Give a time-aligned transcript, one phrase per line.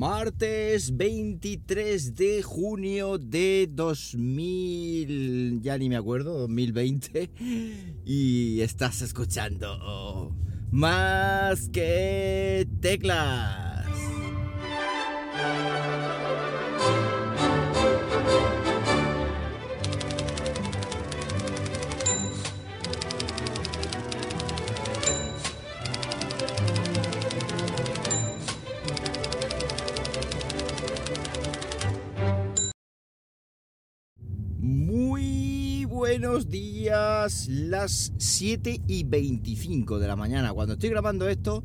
[0.00, 7.30] Martes 23 de junio de 2000, ya ni me acuerdo, 2020.
[8.06, 10.34] Y estás escuchando
[10.70, 13.84] más que teclas.
[36.20, 41.64] Buenos días, las 7 y 25 de la mañana, cuando estoy grabando esto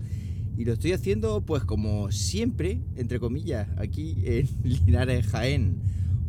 [0.58, 5.82] y lo estoy haciendo pues como siempre, entre comillas, aquí en Linares Jaén.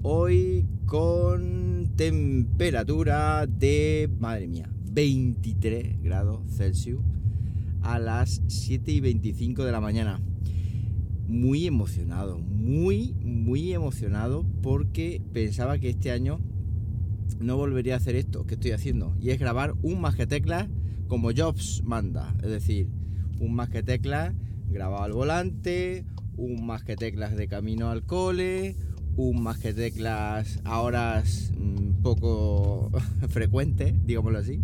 [0.02, 6.98] Hoy con temperatura de, madre mía, 23 grados Celsius
[7.82, 10.20] a las 7 y 25 de la mañana.
[11.28, 16.40] Muy emocionado, muy, muy emocionado porque pensaba que este año
[17.40, 19.14] no volvería a hacer esto que estoy haciendo.
[19.20, 20.68] Y es grabar un más que teclas
[21.08, 22.88] como Jobs manda, es decir,
[23.38, 24.34] un más que teclas
[24.68, 26.04] grabado al volante,
[26.36, 28.76] un más que teclas de camino al cole,
[29.16, 32.90] un más que teclas a horas mm, poco
[33.28, 34.60] frecuentes, digámoslo así.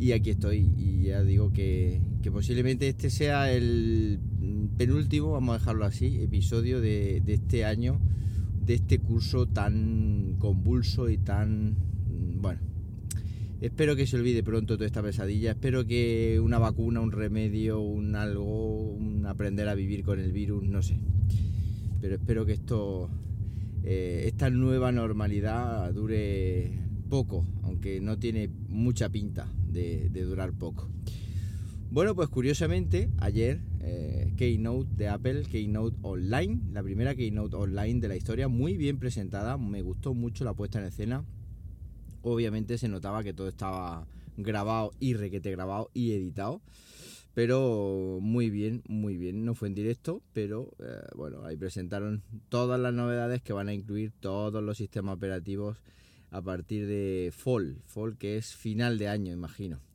[0.00, 0.72] Y aquí estoy.
[0.76, 2.00] Y ya digo que,
[2.32, 4.20] posiblemente este sea el
[4.76, 7.98] penúltimo, vamos a dejarlo así, episodio de este año
[8.68, 11.70] de este curso tan convulso y tan...
[11.70, 12.60] mm, Bueno,
[13.62, 18.14] espero que se olvide pronto toda esta pesadilla, espero que una vacuna, un remedio, un
[18.14, 20.98] algo, un aprender a vivir con el virus, no sé.
[22.02, 23.08] Pero espero que esto,
[23.84, 26.70] eh, esta nueva normalidad dure
[27.08, 30.90] poco, aunque no tiene mucha pinta de, de durar poco.
[31.90, 38.08] Bueno, pues curiosamente, ayer, eh, Keynote de Apple, Keynote Online, la primera Keynote Online de
[38.08, 41.24] la historia, muy bien presentada, me gustó mucho la puesta en escena.
[42.20, 44.06] Obviamente se notaba que todo estaba
[44.36, 46.60] grabado y requete grabado y editado,
[47.32, 49.46] pero muy bien, muy bien.
[49.46, 53.72] No fue en directo, pero eh, bueno, ahí presentaron todas las novedades que van a
[53.72, 55.82] incluir todos los sistemas operativos
[56.30, 59.87] a partir de Fall, Fall que es final de año, imagino.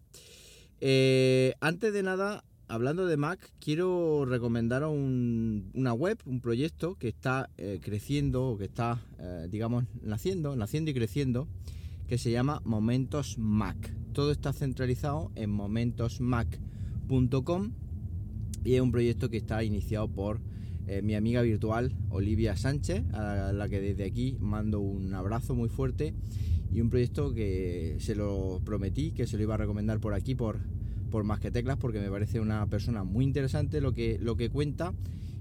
[0.86, 7.08] Eh, antes de nada, hablando de Mac, quiero recomendar un- una web, un proyecto que
[7.08, 11.48] está eh, creciendo, o que está, eh, digamos, naciendo, naciendo y creciendo,
[12.06, 13.96] que se llama Momentos Mac.
[14.12, 17.72] Todo está centralizado en momentosmac.com
[18.66, 20.42] y es un proyecto que está iniciado por
[20.88, 25.70] eh, mi amiga virtual Olivia Sánchez, a la que desde aquí mando un abrazo muy
[25.70, 26.14] fuerte
[26.72, 30.36] y un proyecto que se lo prometí, que se lo iba a recomendar por aquí,
[30.36, 30.60] por,
[31.12, 34.50] por Más que Teclas, porque me parece una persona muy interesante lo que, lo que
[34.50, 34.94] cuenta.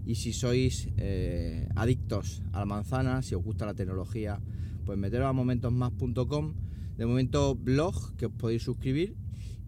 [0.04, 4.40] Y si sois eh, adictos a la manzana, si os gusta la tecnología,
[4.84, 6.54] pues meteros a momentosmás.com.
[6.98, 9.14] De momento, blog que os podéis suscribir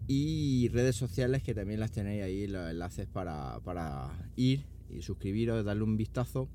[0.07, 5.63] y redes sociales que también las tenéis ahí, los enlaces para, para ir y suscribiros,
[5.65, 6.49] darle un vistazo.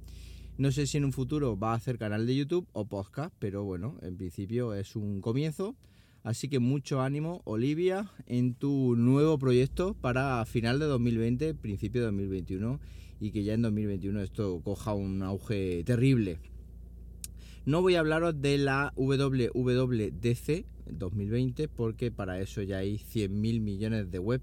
[0.58, 3.64] No sé si en un futuro va a hacer canal de YouTube o podcast, pero
[3.64, 5.74] bueno, en principio es un comienzo.
[6.22, 12.06] Así que mucho ánimo, Olivia, en tu nuevo proyecto para final de 2020, principio de
[12.08, 12.78] 2021
[13.20, 16.38] y que ya en 2021 esto coja un auge terrible.
[17.64, 24.10] No voy a hablaros de la WWDC 2020 porque para eso ya hay 100.000 millones
[24.10, 24.42] de web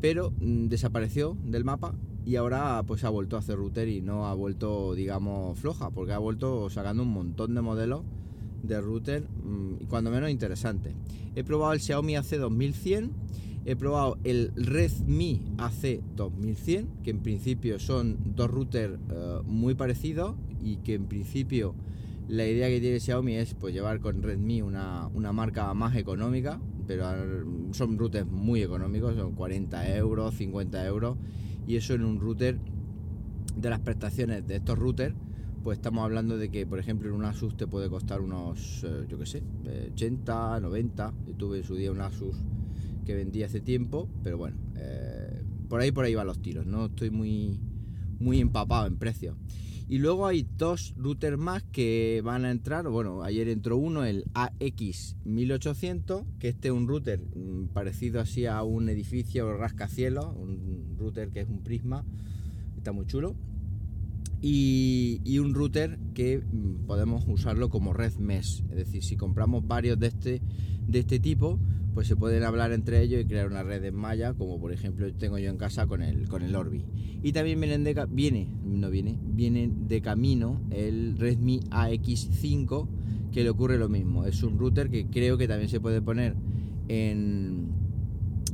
[0.00, 1.94] pero mm, desapareció del mapa
[2.24, 6.12] y ahora pues ha vuelto a hacer router y no ha vuelto, digamos, floja, porque
[6.12, 8.02] ha vuelto sacando un montón de modelos
[8.62, 10.92] de router mm, y cuando menos interesantes.
[11.34, 13.10] He probado el Xiaomi AC2100,
[13.64, 20.76] he probado el Redmi AC2100, que en principio son dos routers eh, muy parecidos y
[20.78, 21.74] que en principio
[22.28, 26.60] la idea que tiene Xiaomi es pues llevar con Redmi una, una marca más económica,
[26.86, 27.06] pero
[27.72, 31.16] son routers muy económicos, son 40 euros, 50 euros,
[31.66, 32.58] y eso en un router
[33.56, 35.14] de las prestaciones de estos routers,
[35.66, 39.04] pues estamos hablando de que, por ejemplo, en un Asus te puede costar unos, eh,
[39.08, 39.42] yo qué sé,
[39.94, 41.12] 80, 90.
[41.26, 42.36] Yo tuve en su día un Asus
[43.04, 46.86] que vendí hace tiempo, pero bueno, eh, por ahí por ahí van los tiros, no
[46.86, 47.58] estoy muy,
[48.20, 49.36] muy empapado en precio.
[49.88, 52.88] Y luego hay dos routers más que van a entrar.
[52.88, 58.62] Bueno, ayer entró uno, el AX1800, que este es un router mm, parecido así a
[58.64, 62.04] un edificio rascacielos, un router que es un prisma,
[62.76, 63.36] está muy chulo.
[64.42, 69.66] Y, y, un router que mm, podemos usarlo como red mesh, es decir, si compramos
[69.66, 70.42] varios de este,
[70.86, 71.58] de este tipo,
[71.96, 75.10] pues se pueden hablar entre ellos y crear una red en malla, como por ejemplo
[75.14, 76.84] tengo yo en casa con el, con el Orbi.
[77.22, 82.86] Y también vienen de, viene, no viene, viene de camino el Redmi AX5,
[83.32, 84.26] que le ocurre lo mismo.
[84.26, 86.36] Es un router que creo que también se puede poner
[86.88, 87.68] en,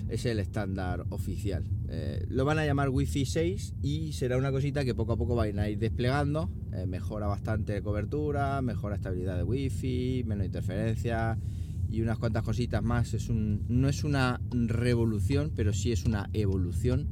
[0.08, 1.64] es el estándar oficial.
[1.88, 5.34] Eh, lo van a llamar Wi-Fi 6 y será una cosita que poco a poco
[5.34, 6.50] van a ir desplegando.
[6.72, 11.38] Eh, mejora bastante cobertura, mejora estabilidad de Wi-Fi, menos interferencia
[11.90, 13.14] y unas cuantas cositas más.
[13.14, 17.08] Es un, no es una revolución, pero sí es una evolución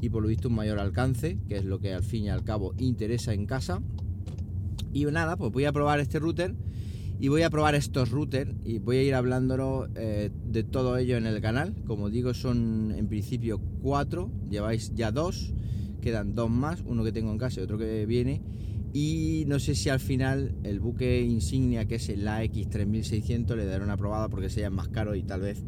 [0.00, 2.44] y por lo visto un mayor alcance, que es lo que al fin y al
[2.44, 3.80] cabo interesa en casa.
[4.92, 6.54] Y nada, pues voy a probar este router
[7.18, 11.16] y voy a probar estos routers y voy a ir hablándolo eh, de todo ello
[11.16, 11.74] en el canal.
[11.86, 15.54] Como digo, son en principio cuatro, lleváis ya dos,
[16.00, 18.42] quedan dos más, uno que tengo en casa y otro que viene.
[18.92, 23.82] Y no sé si al final el buque insignia que es el AX3600 le daré
[23.84, 25.64] una probada porque sea más caro y tal vez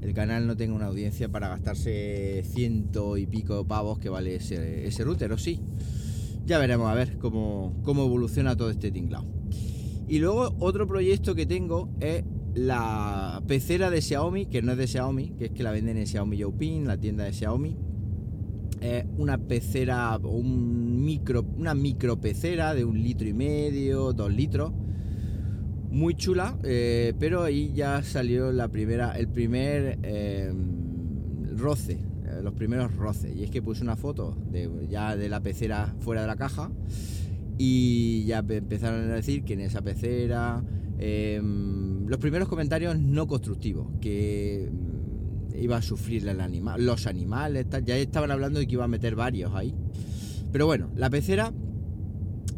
[0.00, 4.86] el canal no tenga una audiencia para gastarse ciento y pico pavos que vale ese,
[4.86, 5.60] ese router, o sí.
[6.46, 9.26] Ya veremos a ver cómo, cómo evoluciona todo este tinglado.
[10.10, 12.24] Y luego otro proyecto que tengo es
[12.54, 16.06] la pecera de Xiaomi, que no es de Xiaomi, que es que la venden en
[16.08, 17.76] Xiaomi Youpin, la tienda de Xiaomi.
[18.80, 24.72] Es una pecera, un micro, una micro pecera de un litro y medio, dos litros.
[25.92, 32.54] Muy chula, eh, pero ahí ya salió la primera, el primer em, roce, eh, los
[32.54, 33.36] primeros roces.
[33.36, 34.36] Y es que puse una foto
[34.88, 36.68] ya de la pecera fuera de la caja
[37.62, 40.64] y ya empezaron a decir que en esa pecera
[40.98, 47.66] em, los primeros comentarios no constructivos que mm, iba a sufrir el animal, los animales,
[47.84, 49.74] ya estaban hablando de que iba a meter varios ahí.
[50.50, 51.52] Pero bueno, la pecera,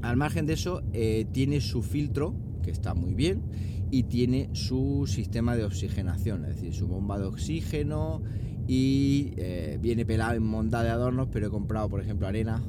[0.02, 3.43] al margen de eso, eh, tiene su filtro, que está muy bien,
[3.90, 8.22] y tiene su sistema de oxigenación, es decir, su bomba de oxígeno
[8.69, 12.62] y eh, viene pelado en monda de adornos, pero he comprado, por ejemplo, arena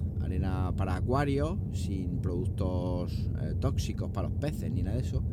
[0.75, 5.23] para acuarios, sin productos eh, tóxicos para los peces ni nada de eso.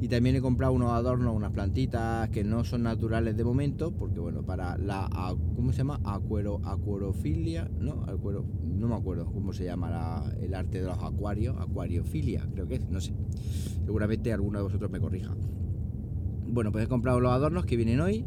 [0.00, 4.20] Y también he comprado unos adornos, unas plantitas que no son naturales de momento, porque
[4.20, 5.08] bueno, para la,
[5.56, 6.00] ¿cómo se llama?
[6.04, 8.04] Acuero, acuerofilia, ¿no?
[8.06, 12.76] Acuero, no me acuerdo cómo se llama el arte de los acuarios, acuariofilia, creo que
[12.76, 13.12] es, no sé.
[13.84, 15.34] Seguramente alguno de vosotros me corrija.
[16.46, 18.24] Bueno, pues he comprado los adornos que vienen hoy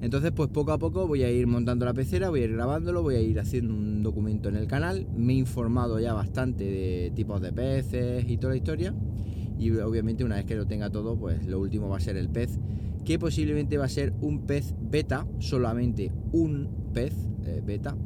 [0.00, 3.02] entonces, pues poco a poco voy a ir montando la pecera, voy a ir grabándolo,
[3.02, 5.06] voy a ir haciendo un documento en el canal.
[5.16, 8.94] Me he informado ya bastante de tipos de peces y toda la historia.
[9.58, 12.28] Y obviamente una vez que lo tenga todo, pues lo último va a ser el
[12.28, 12.58] pez,
[13.04, 17.14] que posiblemente va a ser un pez beta, solamente un pez
[17.46, 17.96] eh, beta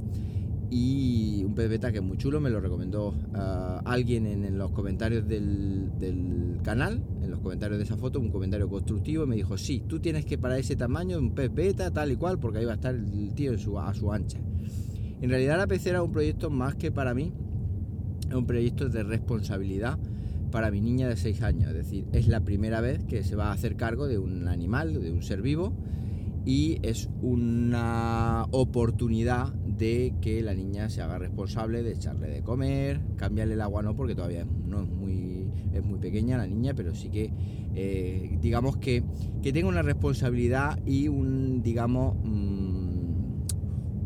[0.71, 4.71] y un pez beta que es muy chulo, me lo recomendó ah, alguien en, los
[4.73, 9.83] comentarios del, canal, en los comentarios de esa foto, un comentario constructivo, me dijo, sí,
[9.87, 12.73] tú tienes que para ese tamaño un pez beta, tal y cual, porque ahí va
[12.73, 14.39] a estar el tío a su ancha.
[15.21, 17.33] En realidad la pecera es un proyecto más que para mí,
[18.29, 19.99] es un proyecto de responsabilidad
[20.51, 23.49] para mi niña de 6 años, es decir, es la primera vez que se va
[23.49, 25.73] a hacer cargo de un animal, de un ser vivo,
[26.45, 33.01] y es una oportunidad de que la niña se haga responsable de echarle de comer,
[33.17, 36.95] cambiarle el agua no, porque todavía no es muy, es muy pequeña la niña, pero
[36.95, 37.31] sí que
[37.75, 39.05] eh, digamos que,
[39.43, 42.99] que tenga una responsabilidad y un, digamos, mm,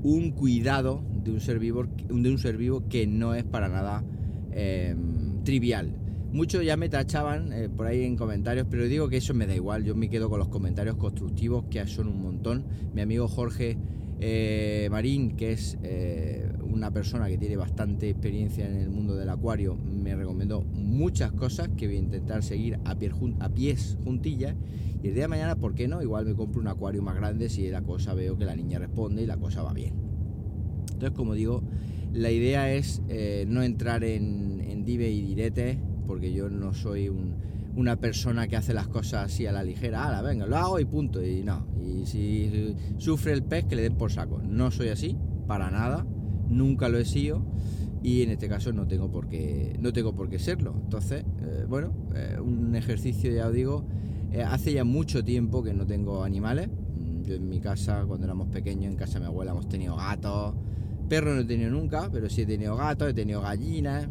[0.02, 4.04] un cuidado de un ser vivo, de un ser vivo que no es para nada
[4.50, 5.94] em, trivial.
[6.32, 9.54] Muchos ya me tachaban eh, por ahí en comentarios, pero digo que eso me da
[9.54, 9.84] igual.
[9.84, 12.64] Yo me quedo con los comentarios constructivos, que son un montón.
[12.94, 13.76] Mi amigo Jorge
[14.24, 19.28] eh, Marín, que es eh, una persona que tiene bastante experiencia en el mundo del
[19.28, 24.54] acuario, me recomendó muchas cosas que voy a intentar seguir a, a pies juntillas.
[25.02, 26.00] Y el día de mañana, ¿por qué no?
[26.00, 29.22] Igual me compro un acuario más grande si la cosa veo que la niña responde
[29.22, 29.94] y la cosa va bien.
[30.92, 31.64] Entonces, como digo,
[32.12, 33.02] la idea es
[33.48, 37.10] no entrar en, en dive y diretes porque yo no soy
[37.74, 40.84] una persona que hace las cosas así a la ligera, la venga, lo hago y
[40.84, 44.88] punto, y no, y si sufre el pez que le den por saco, no soy
[44.88, 46.06] así, para nada,
[46.48, 47.44] nunca lo he sido
[48.02, 51.64] y en este caso no tengo por qué, no tengo por qué serlo, entonces, eh,
[51.68, 53.86] bueno, eh, un ejercicio ya os digo,
[54.32, 58.26] eh, hace ya mucho tiempo que no tengo animales, mm, yo en mi casa, cuando
[58.26, 60.54] éramos pequeños, en casa de mi abuela hemos tenido gatos,
[61.08, 64.08] perros no he tenido nunca, pero sí he tenido gatos, he tenido gallinas,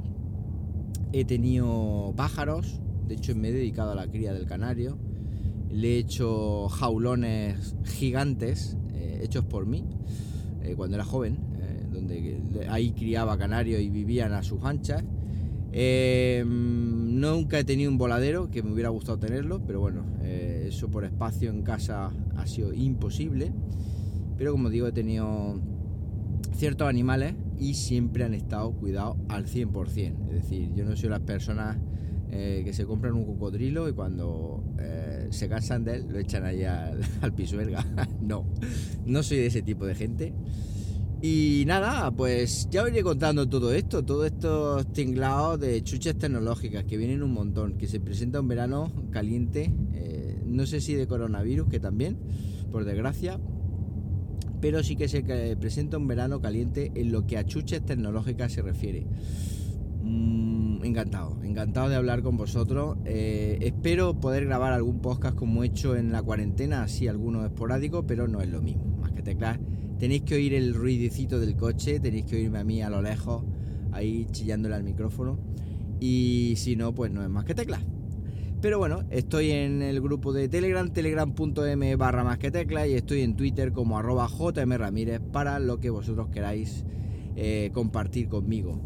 [1.14, 4.98] He tenido pájaros, de hecho me he dedicado a la cría del canario.
[5.70, 9.86] Le he hecho jaulones gigantes eh, hechos por mí
[10.64, 15.04] eh, cuando era joven, eh, donde ahí criaba canarios y vivían a sus anchas.
[16.46, 21.50] nunca he tenido un voladero, que me hubiera gustado tenerlo, pero bueno, eso por espacio
[21.50, 23.54] en casa ha sido imposible.
[24.38, 25.60] Pero como digo, he tenido
[26.56, 30.28] ciertos animales y siempre han estado cuidados al 100%.
[30.30, 31.78] Es decir, yo no soy las personas
[32.32, 36.46] eh, que se compran un cocodrilo y cuando eh, se cansan de él lo echan
[36.46, 37.86] ahí al, al pisuerga.
[38.22, 38.46] no,
[39.06, 40.34] no soy de ese tipo de gente.
[41.24, 46.84] Y nada, pues ya os iré contando todo esto, todos estos tinglados de chuches tecnológicas
[46.86, 51.06] que vienen un montón, que se presenta un verano caliente, eh, no sé si de
[51.06, 52.18] coronavirus, que también,
[52.72, 53.40] por desgracia,
[54.62, 55.22] pero sí que se
[55.58, 59.06] presenta un verano caliente en lo que a chuches tecnológicas se refiere.
[60.04, 62.98] Mm, encantado, encantado de hablar con vosotros.
[63.06, 68.06] Eh, espero poder grabar algún podcast como he hecho en la cuarentena, así algunos esporádicos,
[68.08, 68.98] pero no es lo mismo.
[68.98, 69.60] Más que teclas,
[70.00, 73.44] tenéis que oír el ruidicito del coche, tenéis que oírme a mí a lo lejos,
[73.92, 75.40] ahí chillándole al micrófono.
[76.00, 77.82] Y si no, pues no es más que teclas.
[78.60, 83.22] Pero bueno, estoy en el grupo de Telegram, telegram.m barra más que tecla y estoy
[83.22, 86.86] en Twitter como arroba jmramírez para lo que vosotros queráis
[87.36, 88.80] eh, compartir conmigo.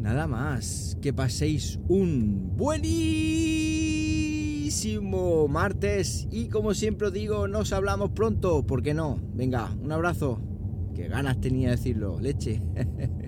[0.00, 3.06] Nada más, que paséis un buenísimo
[5.46, 9.20] martes y como siempre os digo, nos hablamos pronto, ¿por qué no?
[9.34, 10.40] Venga, un abrazo,
[10.94, 12.62] que ganas tenía de decirlo, leche.